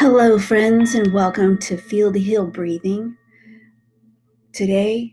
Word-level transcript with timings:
Hello, 0.00 0.38
friends, 0.38 0.94
and 0.94 1.12
welcome 1.12 1.58
to 1.58 1.76
Feel 1.76 2.10
to 2.10 2.18
Heal 2.18 2.46
Breathing. 2.46 3.18
Today, 4.54 5.12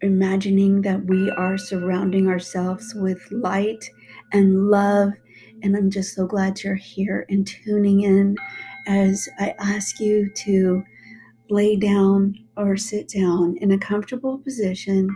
imagining 0.00 0.80
that 0.80 1.04
we 1.04 1.30
are 1.32 1.58
surrounding 1.58 2.26
ourselves 2.26 2.94
with 2.94 3.20
light 3.30 3.84
and 4.32 4.70
love. 4.70 5.12
And 5.62 5.76
I'm 5.76 5.90
just 5.90 6.14
so 6.14 6.26
glad 6.26 6.62
you're 6.64 6.74
here 6.74 7.26
and 7.28 7.46
tuning 7.46 8.00
in 8.00 8.34
as 8.86 9.28
I 9.38 9.54
ask 9.58 10.00
you 10.00 10.30
to 10.36 10.82
lay 11.50 11.76
down 11.76 12.36
or 12.56 12.78
sit 12.78 13.10
down 13.10 13.58
in 13.58 13.72
a 13.72 13.78
comfortable 13.78 14.38
position 14.38 15.06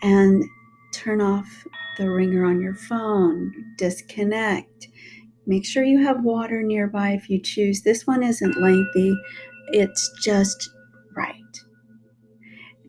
and 0.00 0.44
turn 0.92 1.20
off 1.20 1.66
the 1.98 2.08
ringer 2.08 2.44
on 2.44 2.60
your 2.60 2.76
phone, 2.76 3.52
disconnect. 3.76 4.86
Make 5.46 5.66
sure 5.66 5.84
you 5.84 6.02
have 6.02 6.24
water 6.24 6.62
nearby 6.62 7.10
if 7.10 7.28
you 7.28 7.40
choose. 7.40 7.82
This 7.82 8.06
one 8.06 8.22
isn't 8.22 8.60
lengthy, 8.60 9.14
it's 9.68 10.10
just 10.22 10.70
right. 11.16 11.34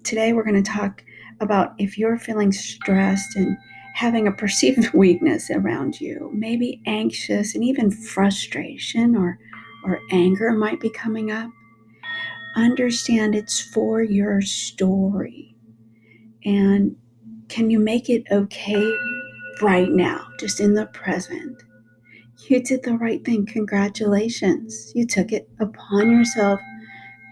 Today, 0.04 0.34
we're 0.34 0.44
going 0.44 0.62
to 0.62 0.72
talk 0.72 1.04
about 1.42 1.74
if 1.78 1.98
you're 1.98 2.18
feeling 2.18 2.52
stressed 2.52 3.36
and 3.36 3.58
having 3.94 4.28
a 4.28 4.32
perceived 4.32 4.90
weakness 4.94 5.50
around 5.50 6.00
you, 6.00 6.32
maybe 6.34 6.82
anxious 6.86 7.56
and 7.56 7.64
even 7.64 7.92
frustration 7.92 9.16
or, 9.16 9.38
or 9.84 10.00
anger 10.12 10.52
might 10.52 10.80
be 10.80 10.90
coming 10.90 11.32
up. 11.32 11.50
Understand 12.56 13.36
it's 13.36 13.60
for 13.60 14.02
your 14.02 14.42
story. 14.42 15.56
And 16.46 16.96
can 17.50 17.70
you 17.70 17.80
make 17.80 18.10
it 18.10 18.24
okay 18.32 18.94
right 19.62 19.90
now, 19.90 20.28
just 20.40 20.62
in 20.62 20.74
the 20.74 20.86
present? 20.88 21.64
You 22.38 22.62
did 22.62 22.84
the 22.84 22.98
right 22.98 23.24
thing. 23.24 23.46
Congratulations. 23.46 24.92
You 24.94 25.08
took 25.08 25.32
it 25.32 25.50
upon 25.60 26.12
yourself 26.12 26.60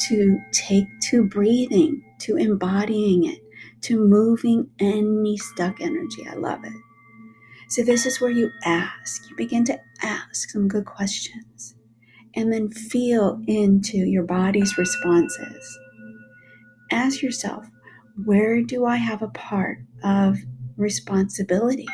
to 0.07 0.39
take 0.51 0.87
to 1.09 1.23
breathing, 1.23 2.03
to 2.21 2.37
embodying 2.37 3.25
it, 3.25 3.39
to 3.81 3.99
moving 3.99 4.69
any 4.79 5.37
stuck 5.37 5.81
energy. 5.81 6.25
I 6.27 6.35
love 6.35 6.63
it. 6.63 6.73
So, 7.69 7.83
this 7.83 8.05
is 8.05 8.19
where 8.21 8.31
you 8.31 8.49
ask. 8.65 9.29
You 9.29 9.35
begin 9.35 9.63
to 9.65 9.79
ask 10.01 10.49
some 10.49 10.67
good 10.67 10.85
questions 10.85 11.75
and 12.35 12.51
then 12.51 12.69
feel 12.69 13.41
into 13.47 13.97
your 13.97 14.23
body's 14.23 14.77
responses. 14.77 15.79
Ask 16.91 17.21
yourself, 17.21 17.65
where 18.25 18.61
do 18.61 18.85
I 18.85 18.97
have 18.97 19.21
a 19.21 19.27
part 19.29 19.79
of 20.03 20.37
responsibility, 20.77 21.87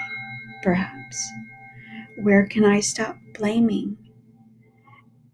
perhaps? 0.63 1.29
Where 2.21 2.45
can 2.47 2.65
I 2.65 2.79
stop 2.79 3.17
blaming? 3.33 3.97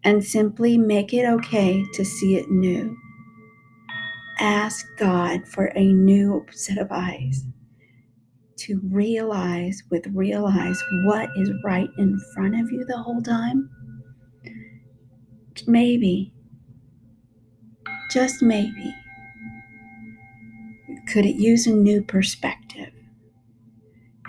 And 0.04 0.24
simply 0.24 0.78
make 0.78 1.12
it 1.12 1.26
okay 1.26 1.84
to 1.94 2.04
see 2.04 2.36
it 2.36 2.50
new. 2.50 2.96
Ask 4.38 4.86
God 4.98 5.48
for 5.48 5.72
a 5.74 5.92
new 5.92 6.46
set 6.52 6.78
of 6.78 6.88
eyes 6.92 7.44
to 8.58 8.80
realize, 8.90 9.82
with 9.90 10.06
realize 10.12 10.82
what 11.04 11.28
is 11.36 11.50
right 11.64 11.88
in 11.98 12.18
front 12.34 12.54
of 12.54 12.70
you 12.70 12.84
the 12.84 12.96
whole 12.98 13.22
time. 13.22 13.70
Maybe, 15.66 16.32
just 18.10 18.42
maybe, 18.42 18.94
could 21.08 21.24
it 21.24 21.36
use 21.36 21.66
a 21.66 21.72
new 21.72 22.02
perspective? 22.02 22.92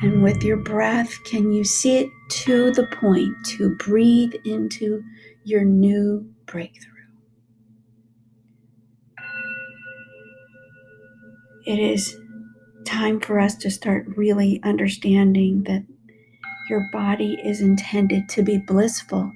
And 0.01 0.23
with 0.23 0.43
your 0.43 0.57
breath, 0.57 1.11
can 1.25 1.51
you 1.51 1.63
see 1.63 1.97
it 1.97 2.09
to 2.29 2.71
the 2.71 2.87
point 2.87 3.33
to 3.45 3.75
breathe 3.75 4.33
into 4.45 5.03
your 5.43 5.63
new 5.63 6.29
breakthrough? 6.45 6.93
It 11.65 11.79
is 11.79 12.17
time 12.85 13.19
for 13.19 13.39
us 13.39 13.55
to 13.55 13.69
start 13.69 14.05
really 14.15 14.61
understanding 14.63 15.63
that 15.63 15.85
your 16.69 16.87
body 16.93 17.37
is 17.43 17.61
intended 17.61 18.29
to 18.29 18.41
be 18.41 18.57
blissful. 18.57 19.31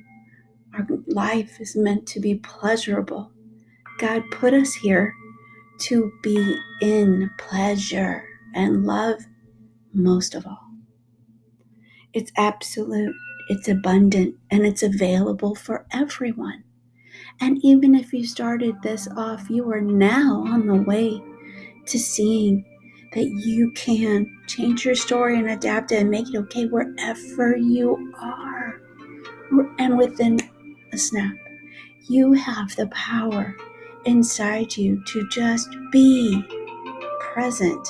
Our 0.74 0.88
life 1.08 1.60
is 1.60 1.76
meant 1.76 2.08
to 2.08 2.20
be 2.20 2.36
pleasurable. 2.36 3.32
God 4.00 4.24
put 4.32 4.54
us 4.54 4.74
here 4.76 5.14
to 5.82 6.12
be 6.24 6.58
in 6.82 7.30
pleasure 7.38 8.24
and 8.56 8.86
love 8.86 9.22
most 9.94 10.36
of 10.36 10.46
all. 10.46 10.71
It's 12.14 12.32
absolute, 12.38 13.16
it's 13.48 13.68
abundant, 13.68 14.36
and 14.50 14.66
it's 14.66 14.84
available 14.84 15.56
for 15.56 15.86
everyone. 15.92 16.64
And 17.40 17.64
even 17.64 17.96
if 17.96 18.14
you 18.14 18.26
started 18.26 18.82
this 18.82 19.08
off, 19.16 19.50
you 19.50 19.72
are 19.72 19.82
now 19.82 20.44
on 20.46 20.68
the 20.68 20.82
way 20.82 21.22
to 21.86 22.00
seeing 22.00 22.66
that 23.14 23.26
you 23.26 23.72
can 23.72 24.40
change 24.48 24.86
your 24.86 24.96
story 24.96 25.38
and 25.38 25.50
adapt 25.50 25.92
it 25.92 26.02
and 26.02 26.10
make 26.10 26.34
it 26.34 26.38
okay 26.38 26.66
wherever 26.66 27.58
you 27.58 28.14
are. 28.20 28.82
And 29.80 29.98
within 29.98 30.38
a 30.94 30.98
snap, 30.98 31.36
you 32.08 32.34
have 32.34 32.76
the 32.76 32.88
power 32.88 33.56
inside 34.06 34.76
you 34.76 35.04
to 35.06 35.28
just 35.30 35.70
be 35.92 36.44
present 37.20 37.88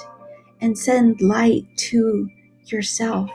and 0.60 0.78
send 0.78 1.22
light 1.22 1.66
to 1.78 2.30
yourself. 2.66 3.30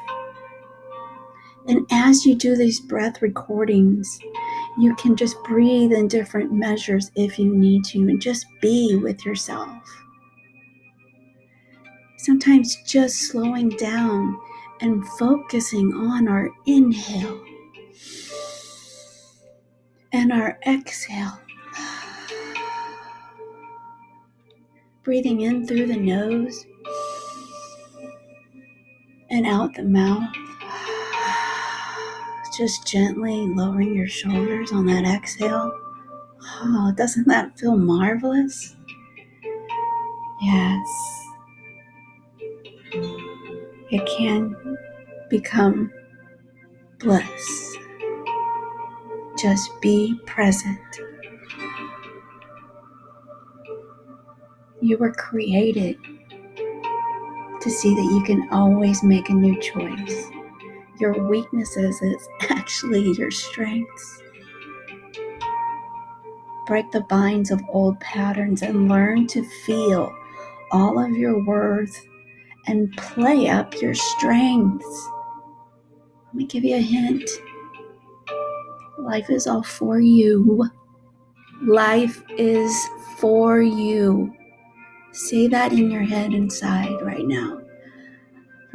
And 1.69 1.87
as 1.91 2.25
you 2.25 2.37
do 2.37 2.57
these 2.57 2.81
breath 2.81 3.21
recordings, 3.23 4.19
you 4.79 4.95
can 4.97 5.17
just 5.17 5.37
breathe 5.45 5.93
in 5.93 6.07
different 6.07 6.53
measures 6.53 7.11
if 7.17 7.39
you 7.39 7.57
need 7.57 7.85
to 7.87 7.99
and 7.99 8.21
just 8.21 8.47
be 8.61 8.97
with 8.97 9.25
yourself. 9.25 9.83
Sometimes 12.19 12.77
just 12.87 13.17
slowing 13.29 13.71
down 13.71 14.37
and 14.81 15.07
focusing 15.19 15.93
on 15.95 16.29
our 16.29 16.51
inhale 16.67 17.43
and 20.13 20.33
our 20.33 20.59
exhale. 20.67 21.39
Breathing 25.03 25.43
in 25.43 25.67
through 25.67 25.87
the 25.87 25.97
nose 25.97 26.67
and 29.31 29.47
out 29.47 29.75
the 29.75 29.85
mouth. 29.85 30.35
Just 32.57 32.87
gently 32.87 33.47
lowering 33.49 33.95
your 33.95 34.09
shoulders 34.09 34.73
on 34.73 34.87
that 34.87 35.05
exhale. 35.05 35.71
Oh, 36.41 36.93
doesn't 36.97 37.29
that 37.29 37.59
feel 37.59 37.77
marvelous? 37.77 38.75
Yes. 40.41 40.89
It 43.91 44.07
can 44.17 44.57
become 45.29 45.93
bliss. 46.99 47.77
Just 49.39 49.71
be 49.83 50.19
present. 50.25 50.79
You 54.81 54.97
were 54.97 55.13
created 55.13 55.99
to 57.61 57.71
see 57.71 57.95
that 57.95 58.13
you 58.15 58.23
can 58.25 58.49
always 58.51 59.03
make 59.03 59.29
a 59.29 59.35
new 59.35 59.61
choice. 59.61 60.31
Your 60.99 61.29
weaknesses 61.29 62.01
is 62.01 62.29
actually 62.51 63.13
your 63.13 63.31
strengths. 63.31 64.23
Break 66.67 66.91
the 66.91 67.03
binds 67.03 67.51
of 67.51 67.63
old 67.69 68.01
patterns 68.01 68.63
and 68.63 68.89
learn 68.89 69.27
to 69.29 69.45
feel 69.65 70.13
all 70.73 70.99
of 70.99 71.11
your 71.13 71.45
worth 71.45 72.07
and 72.67 72.95
play 72.97 73.49
up 73.49 73.81
your 73.81 73.95
strengths. 73.95 75.09
Let 76.27 76.35
me 76.35 76.47
give 76.47 76.65
you 76.65 76.77
a 76.77 76.81
hint. 76.81 77.29
Life 78.99 79.31
is 79.31 79.47
all 79.47 79.63
for 79.63 80.01
you. 80.01 80.69
Life 81.63 82.23
is 82.37 82.75
for 83.19 83.61
you. 83.63 84.35
Say 85.13 85.47
that 85.49 85.73
in 85.73 85.91
your 85.91 86.03
head 86.03 86.35
inside 86.35 87.01
right 87.03 87.25
now. 87.25 87.66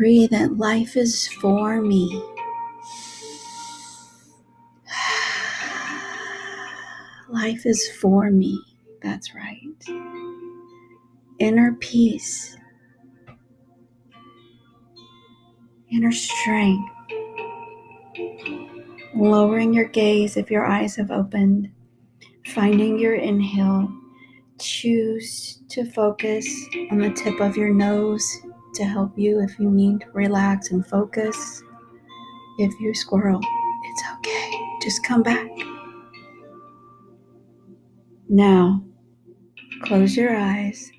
Breathe 0.02 0.32
that 0.32 0.58
life 0.58 0.98
is 0.98 1.28
for 1.28 1.80
me. 1.80 2.24
Life 7.30 7.68
is 7.68 7.88
for 8.02 8.32
me. 8.32 8.60
That's 9.04 9.36
right. 9.36 9.60
Inner 11.38 11.74
peace, 11.74 12.58
inner 15.92 16.12
strength. 16.12 16.92
Lowering 19.16 19.72
your 19.72 19.86
gaze 19.86 20.36
if 20.36 20.50
your 20.50 20.66
eyes 20.66 20.96
have 20.96 21.12
opened, 21.12 21.70
finding 22.48 22.98
your 22.98 23.14
inhale 23.14 23.88
choose 24.60 25.62
to 25.70 25.86
focus 25.92 26.48
on 26.90 26.98
the 26.98 27.12
tip 27.12 27.40
of 27.40 27.56
your 27.56 27.72
nose 27.72 28.42
to 28.76 28.84
help 28.84 29.18
you 29.18 29.42
if 29.42 29.60
you 29.60 29.70
need 29.70 30.02
to 30.02 30.12
relax 30.12 30.72
and 30.72 30.86
focus. 30.86 31.64
If 32.58 32.74
you 32.80 32.94
squirrel, 32.94 33.40
it's 33.84 34.04
okay. 34.18 34.52
Just 34.82 35.04
come 35.04 35.24
back. 35.24 35.50
Now, 38.30 38.84
close 39.82 40.16
your 40.16 40.36
eyes 40.36 40.92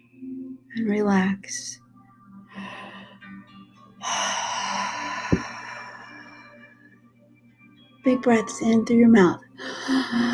and 0.76 0.88
relax. 0.88 1.78
Big 8.04 8.20
breaths 8.20 8.60
in 8.62 8.84
through 8.84 8.98
your 8.98 9.08
mouth. 9.08 9.40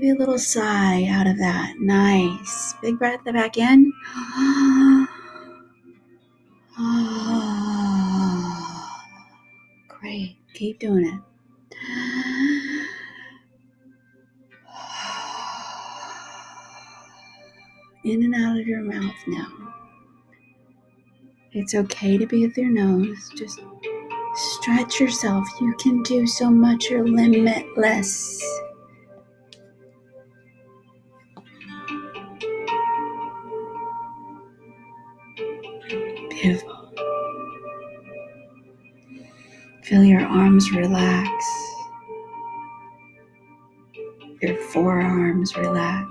Maybe 0.00 0.12
a 0.12 0.14
little 0.14 0.38
sigh 0.38 1.06
out 1.10 1.26
of 1.26 1.36
that. 1.36 1.74
Nice. 1.78 2.72
Big 2.80 2.98
breath 2.98 3.22
back 3.22 3.58
in. 3.58 3.92
Great. 9.88 10.38
Keep 10.54 10.78
doing 10.78 11.04
it. 11.04 11.20
In 18.02 18.24
and 18.24 18.34
out 18.34 18.58
of 18.58 18.66
your 18.66 18.80
mouth 18.80 19.14
now. 19.26 19.74
It's 21.52 21.74
okay 21.74 22.16
to 22.16 22.26
be 22.26 22.46
with 22.46 22.56
your 22.56 22.70
nose. 22.70 23.30
Just 23.36 23.60
stretch 24.34 24.98
yourself. 24.98 25.46
You 25.60 25.74
can 25.74 26.02
do 26.04 26.26
so 26.26 26.48
much. 26.48 26.88
You're 26.88 27.06
limitless. 27.06 28.42
Beautiful. 36.40 36.94
Feel 39.82 40.04
your 40.04 40.22
arms 40.22 40.70
relax. 40.72 41.44
Your 44.40 44.56
forearms 44.56 45.54
relax. 45.56 46.08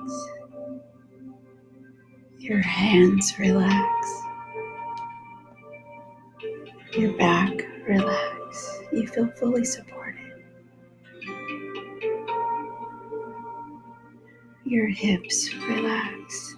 Your 2.37 2.61
hands 2.61 3.39
relax. 3.39 4.23
Your 6.95 7.13
back 7.17 7.65
relax. 7.87 8.81
You 8.91 9.07
feel 9.07 9.27
fully 9.31 9.65
supported. 9.65 10.43
Your 14.63 14.87
hips 14.89 15.55
relax. 15.55 16.55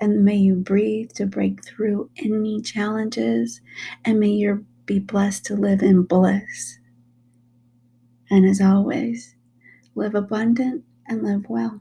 And 0.01 0.25
may 0.25 0.37
you 0.37 0.55
breathe 0.55 1.11
to 1.13 1.27
break 1.27 1.65
through 1.65 2.11
any 2.17 2.61
challenges, 2.63 3.61
and 4.05 4.19
may 4.19 4.31
you 4.31 4.65
be 4.87 4.99
blessed 4.99 5.45
to 5.47 5.55
live 5.55 5.83
in 5.83 6.05
bliss. 6.05 6.79
And 8.31 8.47
as 8.47 8.61
always, 8.61 9.37
live 9.95 10.15
abundant 10.15 10.85
and 11.07 11.23
live 11.23 11.47
well. 11.49 11.81